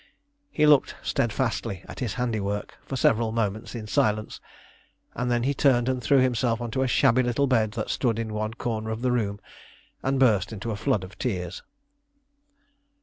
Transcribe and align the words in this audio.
He 0.49 0.65
looked 0.65 0.95
steadfastly 1.03 1.85
at 1.87 1.99
his 1.99 2.15
handiwork 2.15 2.73
for 2.81 2.95
several 2.95 3.31
moments 3.31 3.75
in 3.75 3.85
silence, 3.85 4.41
and 5.13 5.29
then 5.29 5.43
he 5.43 5.53
turned 5.53 5.87
and 5.87 6.01
threw 6.01 6.17
himself 6.17 6.59
on 6.59 6.71
to 6.71 6.81
a 6.81 6.87
shabby 6.87 7.21
little 7.21 7.45
bed 7.45 7.73
that 7.73 7.91
stood 7.91 8.17
in 8.17 8.33
one 8.33 8.55
corner 8.55 8.89
of 8.89 9.03
the 9.03 9.11
room 9.11 9.39
and 10.01 10.19
burst 10.19 10.51
into 10.51 10.71
a 10.71 10.75
flood 10.75 11.03
of 11.03 11.19
tears. 11.19 11.61